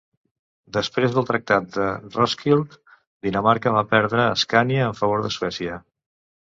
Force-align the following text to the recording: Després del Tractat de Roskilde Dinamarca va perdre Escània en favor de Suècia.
Després 0.77 1.13
del 1.17 1.27
Tractat 1.27 1.67
de 1.75 1.85
Roskilde 2.17 2.81
Dinamarca 3.29 3.77
va 3.79 3.87
perdre 3.95 4.27
Escània 4.35 4.91
en 4.93 5.01
favor 5.05 5.27
de 5.29 5.37
Suècia. 5.41 5.83